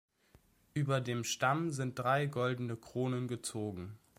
Über 0.73 0.99
dem 0.99 1.23
Stamm 1.23 1.69
sind 1.69 1.99
drei 1.99 2.25
goldene 2.25 2.75
Kronen 2.75 3.27
gezogen. 3.27 3.99